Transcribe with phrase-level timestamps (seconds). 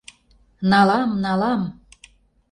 [0.69, 1.61] Налам, налам!